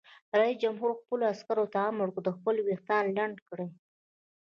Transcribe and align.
رئیس 0.39 0.57
جمهور 0.63 0.91
خپلو 1.01 1.23
عسکرو 1.33 1.65
ته 1.73 1.77
امر 1.89 2.07
وکړ؛ 2.09 2.27
خپل 2.37 2.55
ویښتان 2.67 3.03
لنډ 3.17 3.35
کړئ! 3.49 3.69